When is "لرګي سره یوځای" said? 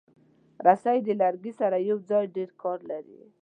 1.21-2.25